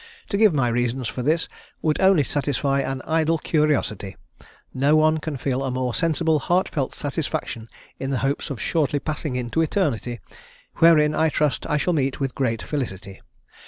[0.29, 1.47] To give my reasons for this
[1.83, 4.15] would only satisfy an idle curiosity:
[4.73, 9.35] no one can feel a more sensible, heartfelt satisfaction in the hopes of shortly passing
[9.35, 10.19] into eternity,
[10.77, 13.21] wherein, I trust, I shall meet with great felicity.